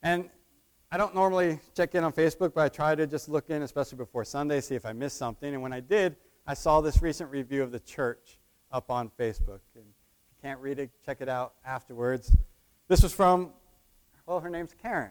[0.00, 0.30] And
[0.92, 3.98] I don't normally check in on Facebook, but I try to just look in, especially
[3.98, 5.52] before Sunday, see if I missed something.
[5.52, 6.14] And when I did,
[6.46, 8.38] I saw this recent review of the church
[8.70, 9.58] up on Facebook.
[9.74, 12.36] And if you can't read it, check it out afterwards.
[12.86, 13.50] This was from,
[14.26, 15.10] well, her name's Karen.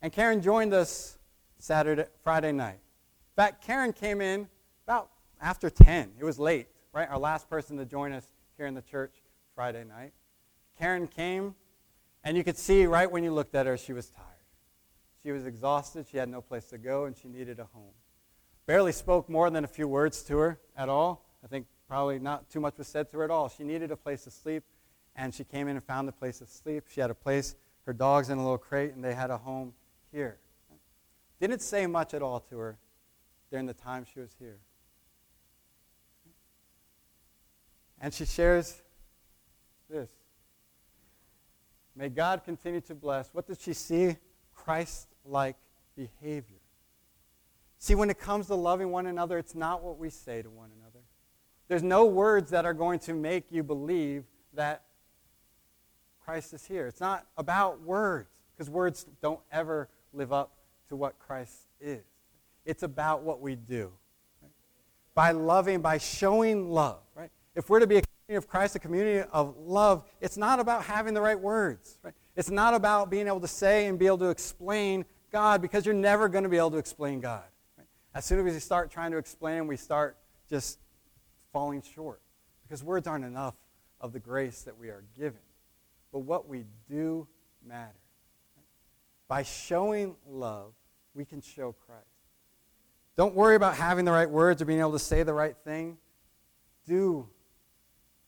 [0.00, 1.18] And Karen joined us
[1.58, 2.78] Saturday, Friday night.
[2.78, 4.46] In fact, Karen came in
[4.86, 6.12] about after 10.
[6.20, 7.10] It was late, right?
[7.10, 8.26] Our last person to join us
[8.56, 9.24] here in the church
[9.56, 10.12] Friday night.
[10.78, 11.54] Karen came,
[12.22, 14.26] and you could see right when you looked at her, she was tired.
[15.22, 16.06] She was exhausted.
[16.10, 17.94] She had no place to go, and she needed a home.
[18.66, 21.24] Barely spoke more than a few words to her at all.
[21.42, 23.48] I think probably not too much was said to her at all.
[23.48, 24.62] She needed a place to sleep,
[25.16, 26.84] and she came in and found a place to sleep.
[26.92, 29.72] She had a place, her dog's in a little crate, and they had a home
[30.12, 30.36] here.
[31.40, 32.78] Didn't say much at all to her
[33.50, 34.58] during the time she was here.
[37.98, 38.82] And she shares
[39.88, 40.10] this.
[41.94, 43.30] May God continue to bless.
[43.32, 44.16] What does she see?
[44.54, 45.56] Christ like
[45.96, 46.60] behavior.
[47.78, 50.70] See, when it comes to loving one another, it's not what we say to one
[50.80, 51.00] another.
[51.68, 54.82] There's no words that are going to make you believe that
[56.24, 56.86] Christ is here.
[56.86, 60.52] It's not about words, because words don't ever live up
[60.88, 62.04] to what Christ is.
[62.64, 63.92] It's about what we do.
[64.42, 64.50] Right?
[65.14, 67.30] By loving, by showing love, right?
[67.54, 68.02] If we're to be a
[68.34, 72.14] of Christ, a community of love, it's not about having the right words, right?
[72.34, 75.94] It's not about being able to say and be able to explain God because you're
[75.94, 77.44] never going to be able to explain God.
[77.78, 77.86] Right?
[78.14, 80.16] As soon as we start trying to explain, we start
[80.50, 80.80] just
[81.52, 82.20] falling short
[82.62, 83.54] because words aren't enough
[84.00, 85.40] of the grace that we are given.
[86.12, 87.28] But what we do
[87.64, 87.94] matters.
[89.28, 90.72] By showing love,
[91.14, 92.02] we can show Christ.
[93.16, 95.96] Don't worry about having the right words or being able to say the right thing.
[96.86, 97.28] Do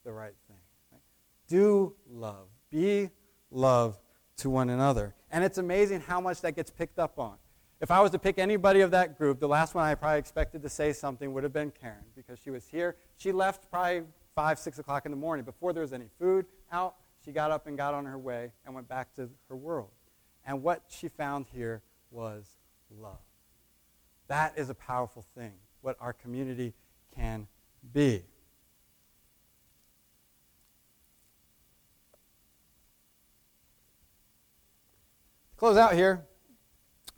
[0.09, 0.57] the right thing.
[0.91, 1.03] Right?
[1.49, 2.49] Do love.
[2.71, 3.11] Be
[3.51, 3.99] love
[4.39, 5.15] to one another.
[5.31, 7.37] And it's amazing how much that gets picked up on.
[7.83, 10.63] If I was to pick anybody of that group, the last one I probably expected
[10.63, 12.97] to say something would have been Karen because she was here.
[13.19, 15.45] She left probably 5, 6 o'clock in the morning.
[15.45, 18.75] Before there was any food out, she got up and got on her way and
[18.75, 19.91] went back to her world.
[20.47, 22.47] And what she found here was
[22.91, 23.19] love.
[24.29, 26.73] That is a powerful thing, what our community
[27.15, 27.47] can
[27.93, 28.25] be.
[35.59, 36.25] Close out here,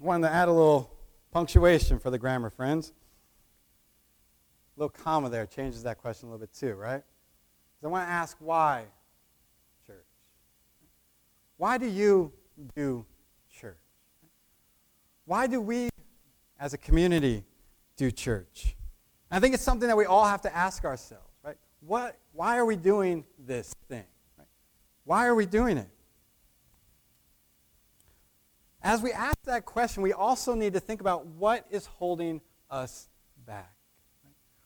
[0.00, 0.90] I wanted to add a little
[1.30, 2.92] punctuation for the grammar friends.
[4.76, 7.02] A little comma there changes that question a little bit too, right?
[7.02, 8.84] Because I want to ask why,
[9.86, 10.06] church?
[11.58, 12.32] Why do you
[12.74, 13.04] do
[13.50, 13.76] church?
[15.26, 15.90] Why do we
[16.58, 17.44] as a community
[17.96, 18.74] do church?
[19.30, 21.56] I think it's something that we all have to ask ourselves, right?
[21.80, 24.04] What, why are we doing this thing?
[24.38, 24.48] Right?
[25.04, 25.88] Why are we doing it?
[28.82, 32.40] As we ask that question, we also need to think about what is holding
[32.70, 33.08] us
[33.46, 33.74] back.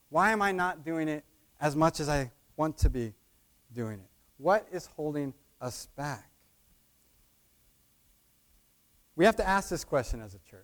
[0.09, 1.25] Why am I not doing it
[1.61, 3.15] as much as I want to be
[3.73, 4.11] doing it?
[4.37, 6.31] What is holding us back?
[9.17, 10.61] We have to ask this question as a church,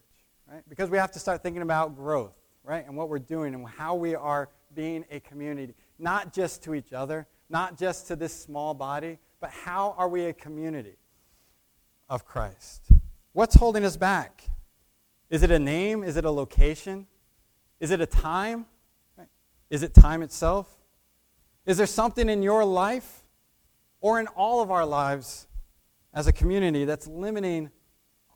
[0.47, 0.63] right?
[0.69, 2.87] Because we have to start thinking about growth, right?
[2.87, 6.93] And what we're doing and how we are being a community, not just to each
[6.93, 10.97] other, not just to this small body, but how are we a community
[12.09, 12.93] of Christ?
[13.33, 14.45] What's holding us back?
[15.29, 16.03] Is it a name?
[16.03, 17.07] Is it a location?
[17.79, 18.67] Is it a time?
[19.71, 20.69] Is it time itself?
[21.65, 23.23] Is there something in your life
[24.01, 25.47] or in all of our lives
[26.13, 27.71] as a community that's limiting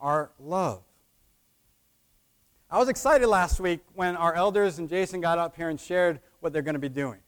[0.00, 0.82] our love.
[2.70, 6.20] I was excited last week when our elders and Jason got up here and shared
[6.40, 7.20] what they're going to be doing.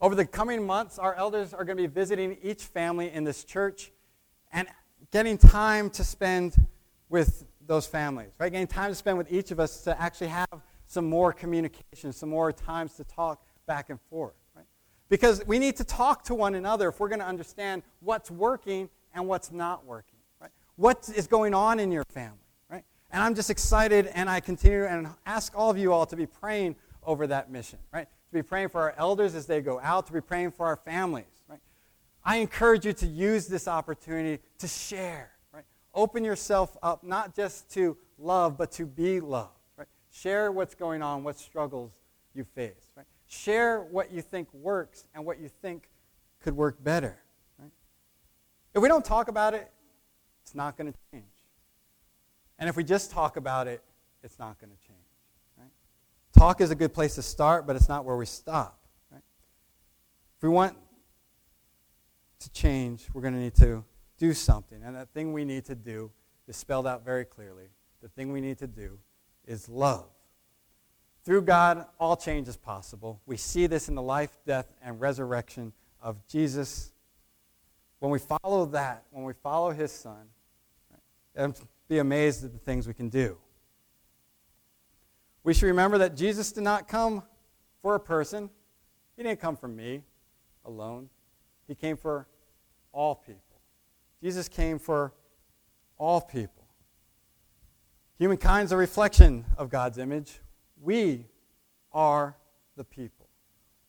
[0.00, 3.44] Over the coming months, our elders are going to be visiting each family in this
[3.44, 3.92] church
[4.52, 4.68] and
[5.10, 6.66] getting time to spend
[7.08, 8.50] with those families, right?
[8.50, 10.48] Getting time to spend with each of us to actually have
[10.86, 14.66] some more communication, some more times to talk back and forth, right?
[15.08, 18.88] Because we need to talk to one another if we're going to understand what's working
[19.14, 20.50] and what's not working right?
[20.76, 22.38] what is going on in your family,
[22.68, 22.84] right?
[23.10, 26.26] And I'm just excited, and I continue and ask all of you all to be
[26.26, 28.06] praying over that mission, right?
[28.06, 30.76] To be praying for our elders as they go out, to be praying for our
[30.76, 31.60] families, right?
[32.24, 35.30] I encourage you to use this opportunity to share?
[35.96, 39.88] Open yourself up, not just to love, but to be loved, right?
[40.12, 41.90] Share what's going on, what struggles
[42.34, 43.06] you face, right?
[43.28, 45.88] Share what you think works and what you think
[46.40, 47.18] could work better,
[47.58, 47.70] right?
[48.74, 49.72] If we don't talk about it,
[50.42, 51.24] it's not going to change.
[52.58, 53.82] And if we just talk about it,
[54.22, 54.98] it's not going to change.
[55.58, 55.70] Right?
[56.38, 58.78] Talk is a good place to start, but it's not where we stop.
[59.10, 59.22] Right?
[60.36, 60.76] If we want
[62.40, 63.82] to change, we're going to need to
[64.18, 64.82] do something.
[64.82, 66.10] And that thing we need to do
[66.48, 67.68] is spelled out very clearly.
[68.02, 68.98] The thing we need to do
[69.46, 70.06] is love.
[71.24, 73.20] Through God, all change is possible.
[73.26, 76.92] We see this in the life, death, and resurrection of Jesus.
[77.98, 80.28] When we follow that, when we follow his son,
[81.36, 81.54] and
[81.88, 83.36] be amazed at the things we can do.
[85.44, 87.22] We should remember that Jesus did not come
[87.82, 88.50] for a person.
[89.16, 90.02] He didn't come for me
[90.64, 91.08] alone.
[91.68, 92.26] He came for
[92.92, 93.45] all people.
[94.22, 95.12] Jesus came for
[95.98, 96.64] all people.
[98.18, 100.40] Humankind's a reflection of God's image.
[100.80, 101.26] We
[101.92, 102.36] are
[102.76, 103.28] the people.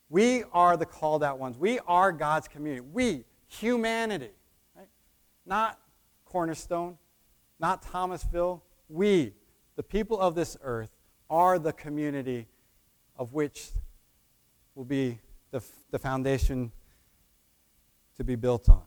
[0.09, 1.57] We are the called out ones.
[1.57, 2.85] We are God's community.
[2.91, 4.31] We, humanity,
[4.75, 4.87] right?
[5.45, 5.79] Not
[6.25, 6.97] Cornerstone,
[7.59, 8.63] not Thomasville.
[8.89, 9.33] We,
[9.75, 10.91] the people of this earth,
[11.29, 12.47] are the community
[13.17, 13.71] of which
[14.75, 15.19] will be
[15.51, 15.61] the,
[15.91, 16.71] the foundation
[18.15, 18.83] to be built on.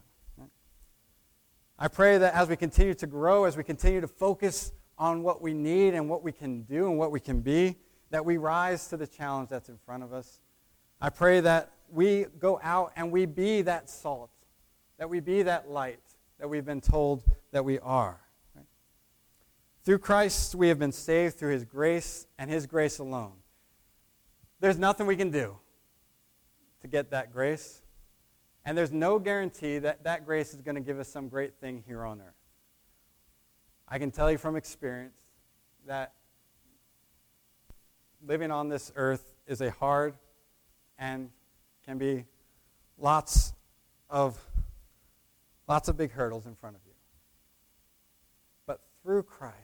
[1.83, 5.41] I pray that as we continue to grow, as we continue to focus on what
[5.41, 7.77] we need and what we can do and what we can be,
[8.11, 10.41] that we rise to the challenge that's in front of us.
[11.01, 14.31] I pray that we go out and we be that salt,
[14.99, 16.03] that we be that light
[16.39, 18.21] that we've been told that we are.
[19.83, 23.33] Through Christ, we have been saved through his grace and his grace alone.
[24.61, 25.57] There's nothing we can do
[26.83, 27.80] to get that grace.
[28.65, 31.83] And there's no guarantee that that grace is going to give us some great thing
[31.87, 32.35] here on earth.
[33.89, 35.17] I can tell you from experience
[35.87, 36.13] that
[38.27, 40.15] living on this earth is a hard
[40.99, 41.31] and
[41.85, 42.27] can be
[42.99, 43.55] lots
[44.09, 44.39] of
[45.67, 46.93] lots of big hurdles in front of you.
[48.67, 49.57] But through Christ,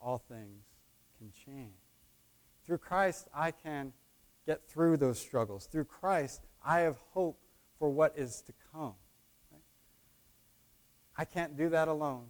[0.00, 0.64] all things
[1.18, 1.74] can change.
[2.66, 3.92] Through Christ, I can
[4.46, 5.66] get through those struggles.
[5.66, 7.38] Through Christ, I have hope
[7.82, 8.94] for what is to come.
[11.18, 12.26] I can't do that alone.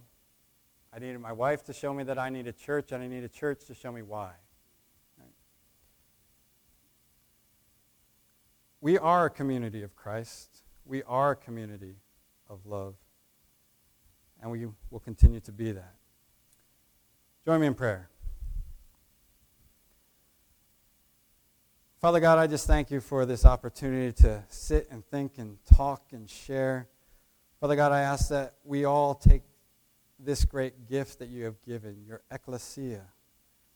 [0.91, 3.23] I needed my wife to show me that I need a church, and I need
[3.23, 4.31] a church to show me why.
[8.81, 10.63] We are a community of Christ.
[10.85, 11.97] We are a community
[12.49, 12.95] of love.
[14.41, 15.93] And we will continue to be that.
[17.45, 18.09] Join me in prayer.
[22.03, 26.07] Father God, I just thank you for this opportunity to sit and think and talk
[26.11, 26.89] and share.
[27.61, 29.43] Father God, I ask that we all take
[30.19, 33.03] this great gift that you have given, your ecclesia,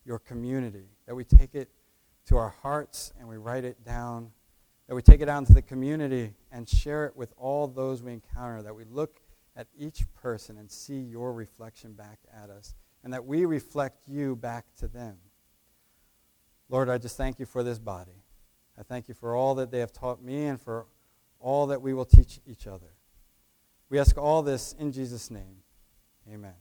[0.04, 1.70] your community, that we take it
[2.26, 4.32] to our hearts and we write it down,
[4.90, 8.12] that we take it out into the community and share it with all those we
[8.12, 9.22] encounter, that we look
[9.56, 12.76] at each person and see your reflection back at us,
[13.06, 15.16] and that we reflect you back to them.
[16.70, 18.17] Lord, I just thank you for this body.
[18.78, 20.86] I thank you for all that they have taught me and for
[21.40, 22.92] all that we will teach each other.
[23.90, 25.64] We ask all this in Jesus' name.
[26.32, 26.54] Amen.